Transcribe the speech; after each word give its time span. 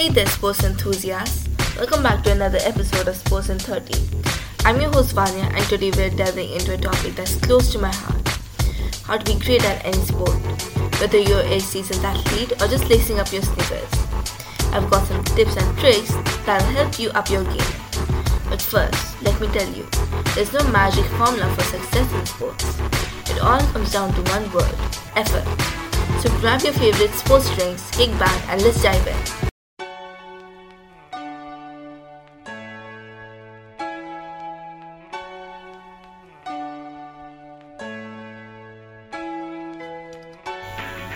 Hey 0.00 0.08
there, 0.08 0.24
sports 0.24 0.64
enthusiasts. 0.64 1.46
Welcome 1.76 2.02
back 2.02 2.24
to 2.24 2.32
another 2.32 2.56
episode 2.62 3.06
of 3.06 3.16
Sports 3.16 3.50
in 3.50 3.58
30. 3.58 4.00
I'm 4.64 4.80
your 4.80 4.90
host 4.90 5.12
Vanya, 5.12 5.44
and 5.54 5.62
today 5.66 5.90
we're 5.94 6.08
delving 6.08 6.48
into 6.52 6.72
a 6.72 6.78
topic 6.78 7.16
that's 7.16 7.34
close 7.34 7.70
to 7.72 7.78
my 7.78 7.92
heart 7.92 8.26
how 9.04 9.18
to 9.18 9.24
be 9.26 9.38
great 9.38 9.62
at 9.62 9.84
any 9.84 9.98
sport, 9.98 10.40
whether 11.00 11.18
you're 11.18 11.42
a 11.42 11.60
seasoned 11.60 12.02
athlete 12.02 12.50
or 12.52 12.68
just 12.68 12.88
lacing 12.88 13.20
up 13.20 13.30
your 13.30 13.42
sneakers. 13.42 13.92
I've 14.72 14.88
got 14.88 15.06
some 15.06 15.22
tips 15.36 15.58
and 15.58 15.78
tricks 15.78 16.14
that'll 16.46 16.66
help 16.68 16.98
you 16.98 17.10
up 17.10 17.28
your 17.28 17.44
game. 17.44 17.76
But 18.48 18.62
first, 18.62 19.20
let 19.20 19.38
me 19.38 19.48
tell 19.48 19.68
you, 19.68 19.86
there's 20.34 20.54
no 20.54 20.66
magic 20.68 21.04
formula 21.20 21.54
for 21.54 21.64
success 21.64 22.10
in 22.14 22.24
sports. 22.24 22.64
It 23.28 23.38
all 23.42 23.60
comes 23.74 23.92
down 23.92 24.14
to 24.14 24.22
one 24.32 24.50
word 24.50 24.74
effort. 25.14 25.44
So 26.22 26.30
grab 26.40 26.62
your 26.62 26.72
favorite 26.72 27.12
sports 27.12 27.54
drinks, 27.54 27.90
kick 27.90 28.08
back, 28.18 28.48
and 28.48 28.62
let's 28.62 28.82
dive 28.82 29.06
in. 29.06 29.49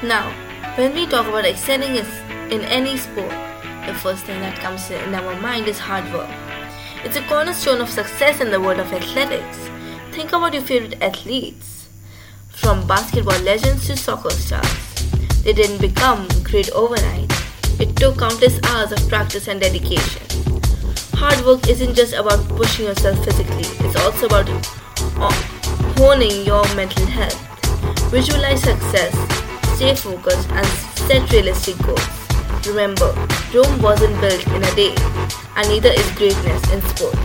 Now, 0.05 0.33
when 0.77 0.93
we 0.93 1.07
talk 1.07 1.27
about 1.27 1.47
excelling 1.47 1.97
in 1.97 2.61
any 2.61 2.99
sport, 2.99 3.33
the 3.87 3.95
first 3.95 4.27
thing 4.27 4.39
that 4.41 4.59
comes 4.59 4.91
in 4.91 5.15
our 5.15 5.35
mind 5.41 5.67
is 5.67 5.79
hard 5.79 6.05
work. 6.13 6.29
It's 7.03 7.17
a 7.17 7.23
cornerstone 7.23 7.81
of 7.81 7.89
success 7.89 8.43
in 8.43 8.51
the 8.51 8.61
world 8.61 8.81
of 8.81 8.93
athletics. 8.93 9.71
Think 10.13 10.35
about 10.35 10.53
your 10.53 10.63
favorite 10.63 11.01
athletes. 11.01 11.89
From 12.51 12.87
basketball 12.87 13.39
legends 13.41 13.87
to 13.87 13.97
soccer 13.97 14.29
stars, 14.29 14.95
they 15.43 15.55
didn't 15.55 15.81
become 15.81 16.29
great 16.43 16.71
overnight. 16.73 17.33
It 17.81 17.97
took 17.97 18.19
countless 18.19 18.61
hours 18.65 18.93
of 18.93 19.09
practice 19.09 19.49
and 19.49 19.59
dedication. 19.59 20.23
Hard 21.15 21.43
work 21.47 21.67
isn't 21.67 21.95
just 21.95 22.13
about 22.13 22.47
pushing 22.51 22.85
yourself 22.85 23.25
physically, 23.25 23.65
it's 23.87 23.97
also 23.97 24.27
about 24.27 24.51
uh, 25.17 25.33
honing 25.97 26.45
your 26.45 26.63
mental 26.75 27.07
health. 27.07 27.41
Visualize 28.11 28.63
success 28.63 29.44
stay 29.85 29.95
focused, 29.97 30.49
and 30.51 30.67
set 31.07 31.31
realistic 31.31 31.77
goals. 31.85 32.01
Remember, 32.67 33.13
Rome 33.53 33.83
wasn't 33.83 34.19
built 34.21 34.47
in 34.49 34.65
a 34.65 34.75
day, 34.75 34.95
and 35.57 35.69
neither 35.69 35.91
is 35.91 36.11
greatness 36.13 36.63
in 36.73 36.81
sports. 36.89 37.21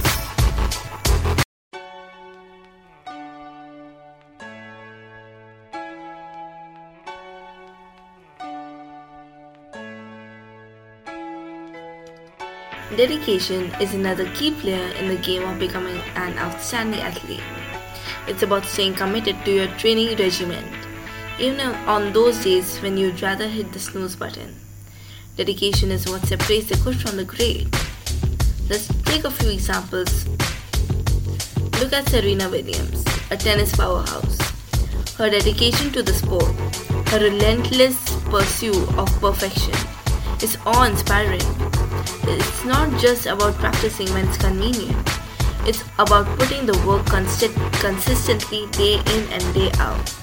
Dedication 12.97 13.71
is 13.79 13.93
another 13.93 14.25
key 14.33 14.51
player 14.51 14.91
in 14.99 15.07
the 15.07 15.15
game 15.15 15.47
of 15.47 15.57
becoming 15.59 16.01
an 16.15 16.37
outstanding 16.37 16.99
athlete. 16.99 17.39
It's 18.27 18.43
about 18.43 18.65
staying 18.65 18.95
committed 18.95 19.37
to 19.45 19.51
your 19.51 19.67
training 19.77 20.17
regimen 20.17 20.65
even 21.39 21.61
on 21.87 22.11
those 22.11 22.43
days 22.43 22.77
when 22.81 22.97
you'd 22.97 23.21
rather 23.21 23.47
hit 23.47 23.71
the 23.71 23.79
snooze 23.79 24.15
button. 24.15 24.55
Dedication 25.37 25.89
is 25.89 26.05
what 26.05 26.21
separates 26.25 26.67
the 26.67 26.75
good 26.83 26.99
from 26.99 27.15
the 27.15 27.23
great. 27.23 27.67
Let's 28.69 28.87
take 29.03 29.23
a 29.23 29.31
few 29.31 29.49
examples. 29.49 30.27
Look 31.79 31.93
at 31.93 32.09
Serena 32.09 32.49
Williams, 32.49 33.05
a 33.31 33.37
tennis 33.37 33.73
powerhouse. 33.73 34.37
Her 35.15 35.29
dedication 35.29 35.91
to 35.93 36.03
the 36.03 36.13
sport, 36.13 36.53
her 37.09 37.19
relentless 37.19 37.97
pursuit 38.25 38.75
of 38.97 39.07
perfection, 39.21 39.73
is 40.43 40.57
awe 40.65 40.83
inspiring. 40.83 41.41
It's 42.23 42.65
not 42.65 42.99
just 42.99 43.27
about 43.27 43.55
practicing 43.55 44.11
when 44.13 44.27
it's 44.27 44.37
convenient, 44.37 45.09
it's 45.65 45.83
about 45.99 46.27
putting 46.37 46.65
the 46.65 46.77
work 46.85 47.05
consistently 47.05 48.67
day 48.71 48.95
in 48.95 49.23
and 49.31 49.53
day 49.53 49.71
out. 49.79 50.18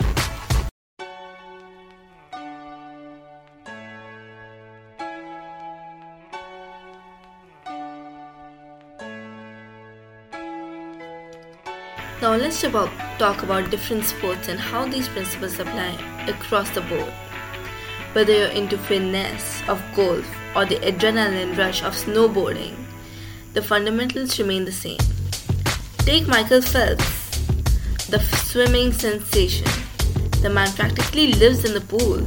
Now 12.22 12.34
let's 12.34 12.65
about, 12.65 12.88
talk 13.19 13.43
about 13.43 13.71
different 13.71 14.04
sports 14.04 14.49
and 14.49 14.59
how 14.59 14.88
these 14.88 15.06
principles 15.06 15.59
apply 15.59 16.25
across 16.27 16.71
the 16.71 16.81
board. 16.81 17.12
Whether 18.15 18.32
you're 18.32 18.49
into 18.49 18.78
fitness 18.78 19.60
of 19.69 19.82
golf 19.94 20.27
or 20.56 20.65
the 20.65 20.77
adrenaline 20.77 21.59
rush 21.59 21.82
of 21.82 21.93
snowboarding, 21.94 22.75
the 23.53 23.60
fundamentals 23.60 24.38
remain 24.38 24.65
the 24.65 24.72
same. 24.72 24.99
Take 25.99 26.27
Michael 26.27 26.62
Phelps, 26.62 27.28
the 28.06 28.19
swimming 28.21 28.93
sensation. 28.93 29.69
The 30.41 30.48
man 30.48 30.72
practically 30.72 31.34
lives 31.34 31.66
in 31.66 31.75
the 31.75 31.83
pool. 31.83 32.27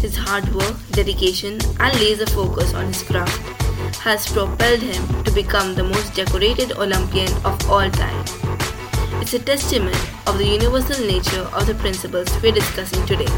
His 0.00 0.16
hard 0.16 0.48
work, 0.54 0.76
dedication, 0.92 1.58
and 1.80 1.92
laser 1.98 2.26
focus 2.26 2.74
on 2.74 2.86
his 2.86 3.02
craft 3.02 3.38
has 3.96 4.30
propelled 4.30 4.80
him 4.80 5.24
to 5.24 5.32
become 5.32 5.74
the 5.74 5.82
most 5.82 6.14
decorated 6.14 6.72
Olympian 6.78 7.32
of 7.44 7.68
all 7.68 7.90
time. 7.90 8.49
It's 9.32 9.40
a 9.40 9.46
testament 9.46 9.94
of 10.26 10.38
the 10.38 10.44
universal 10.44 11.06
nature 11.06 11.42
of 11.54 11.64
the 11.64 11.74
principles 11.76 12.26
we're 12.42 12.50
discussing 12.50 13.06
today. 13.06 13.28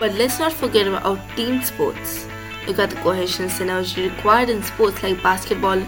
But 0.00 0.14
let's 0.14 0.38
not 0.38 0.54
forget 0.54 0.88
about 0.88 1.18
team 1.36 1.60
sports. 1.60 2.26
Look 2.66 2.78
at 2.78 2.88
the 2.88 2.96
cohesion 2.96 3.44
and 3.44 3.52
synergy 3.52 4.10
required 4.10 4.48
in 4.48 4.62
sports 4.62 5.02
like 5.02 5.22
basketball 5.22 5.82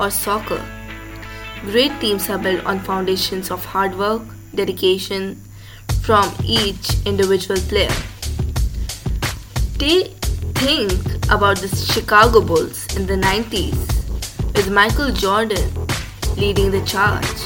or 0.00 0.10
soccer. 0.10 0.64
Great 1.64 1.92
teams 2.00 2.30
are 2.30 2.38
built 2.38 2.64
on 2.64 2.80
foundations 2.80 3.50
of 3.50 3.62
hard 3.62 3.94
work, 3.98 4.22
dedication, 4.54 5.38
from 6.02 6.32
each 6.44 7.04
individual 7.06 7.60
player. 7.62 7.94
They 9.78 10.14
think 10.54 10.92
about 11.30 11.58
the 11.58 11.68
Chicago 11.68 12.40
Bulls 12.40 12.96
in 12.96 13.06
the 13.06 13.16
90s 13.16 13.76
with 14.56 14.70
Michael 14.70 15.12
Jordan 15.12 15.70
leading 16.36 16.70
the 16.70 16.84
charge. 16.84 17.40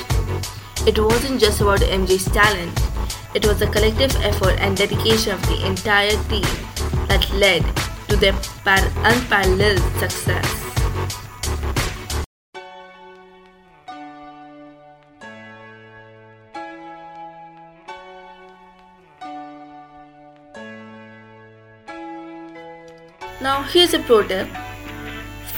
It 0.87 0.99
wasn't 0.99 1.41
just 1.41 1.61
about 1.61 1.81
MJ's 1.81 2.25
talent, 2.27 2.79
it 3.35 3.47
was 3.47 3.59
the 3.59 3.67
collective 3.67 4.15
effort 4.23 4.59
and 4.61 4.77
dedication 4.77 5.33
of 5.33 5.43
the 5.43 5.67
entire 5.67 6.17
team 6.29 6.49
that 7.09 7.27
led 7.35 7.65
to 8.09 8.17
their 8.17 8.35
unparalleled 9.05 9.83
success. 9.99 10.62
Now, 23.43 23.65
here's 23.65 23.93
a 23.93 23.99
pro 23.99 24.23
tip 24.23 24.47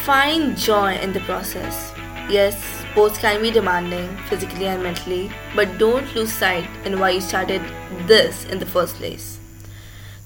find 0.07 0.57
joy 0.57 0.95
in 1.03 1.13
the 1.13 1.21
process. 1.21 1.93
Yes, 2.31 2.57
sports 2.81 3.19
can 3.19 3.43
be 3.43 3.51
demanding 3.51 4.17
physically 4.29 4.69
and 4.69 4.83
mentally, 4.83 5.31
but 5.55 5.77
don't 5.77 6.15
lose 6.15 6.33
sight 6.33 6.67
in 6.87 6.99
why 6.99 7.11
you 7.11 7.21
started 7.21 7.61
this 8.07 8.47
in 8.47 8.59
the 8.59 8.65
first 8.65 8.97
place. 8.97 9.39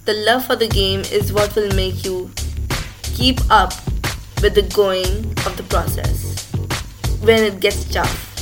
The 0.04 0.14
love 0.14 0.44
for 0.44 0.54
the 0.54 0.68
game 0.68 1.00
is 1.00 1.32
what 1.32 1.56
will 1.56 1.74
make 1.74 2.04
you 2.04 2.30
keep 3.02 3.40
up 3.50 3.72
with 4.40 4.54
the 4.54 4.68
going 4.72 5.26
of 5.44 5.56
the 5.56 5.64
process 5.64 6.48
when 7.22 7.42
it 7.42 7.58
gets 7.58 7.92
tough. 7.92 8.38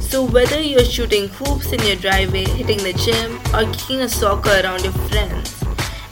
So, 0.00 0.24
whether 0.24 0.60
you're 0.60 0.84
shooting 0.84 1.28
hoops 1.28 1.70
in 1.70 1.80
your 1.86 1.96
driveway, 1.96 2.46
hitting 2.46 2.78
the 2.78 2.94
gym, 2.94 3.38
or 3.54 3.72
kicking 3.72 4.00
a 4.00 4.08
soccer 4.08 4.60
around 4.64 4.82
your 4.82 4.92
friends, 5.08 5.55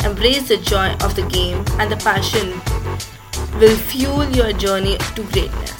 Embrace 0.05 0.49
the 0.49 0.59
joy 0.59 0.93
of 1.01 1.17
the 1.17 1.27
game, 1.33 1.65
and 1.81 1.91
the 1.91 1.97
passion 1.97 2.61
will 3.59 3.75
fuel 3.75 4.29
your 4.37 4.53
journey 4.53 4.99
to 5.17 5.23
greatness. 5.33 5.73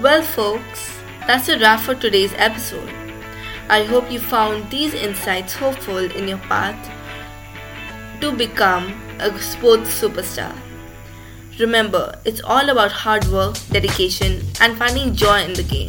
Well, 0.00 0.22
folks, 0.22 0.98
that's 1.26 1.48
a 1.48 1.58
wrap 1.58 1.80
for 1.80 1.94
today's 1.94 2.32
episode. 2.36 2.90
I 3.68 3.84
hope 3.84 4.10
you 4.10 4.20
found 4.20 4.70
these 4.70 4.94
insights 4.94 5.54
hopeful 5.54 5.98
in 5.98 6.28
your 6.28 6.38
path 6.38 6.78
to 8.20 8.32
become 8.32 8.92
a 9.18 9.36
sports 9.40 9.90
superstar. 10.00 10.54
Remember, 11.58 12.18
it's 12.24 12.40
all 12.42 12.70
about 12.70 12.90
hard 12.90 13.26
work, 13.26 13.56
dedication, 13.70 14.40
and 14.60 14.76
finding 14.76 15.14
joy 15.14 15.42
in 15.42 15.52
the 15.52 15.62
game. 15.62 15.88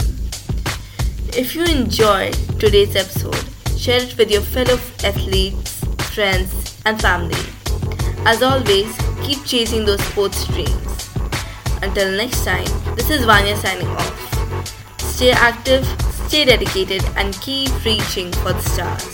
If 1.35 1.55
you 1.55 1.63
enjoyed 1.63 2.33
today's 2.59 2.95
episode, 2.95 3.43
share 3.77 4.01
it 4.01 4.17
with 4.17 4.29
your 4.29 4.41
fellow 4.41 4.77
athletes, 5.03 5.83
friends, 6.13 6.79
and 6.85 7.01
family. 7.01 7.41
As 8.25 8.43
always, 8.43 8.95
keep 9.23 9.43
chasing 9.45 9.85
those 9.85 10.03
sports 10.03 10.45
dreams. 10.47 11.09
Until 11.81 12.11
next 12.15 12.43
time, 12.45 12.67
this 12.95 13.09
is 13.09 13.25
Vanya 13.25 13.55
signing 13.55 13.87
off. 13.87 14.99
Stay 14.99 15.31
active, 15.31 15.85
stay 16.27 16.45
dedicated, 16.45 17.03
and 17.15 17.33
keep 17.41 17.71
reaching 17.85 18.31
for 18.33 18.53
the 18.53 18.61
stars. 18.61 19.12